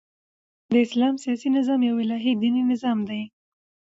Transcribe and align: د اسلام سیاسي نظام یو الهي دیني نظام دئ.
د 0.71 0.73
اسلام 0.85 1.15
سیاسي 1.23 1.49
نظام 1.57 1.79
یو 1.87 1.95
الهي 2.03 2.33
دیني 2.41 2.63
نظام 2.71 2.97
دئ. 3.09 3.21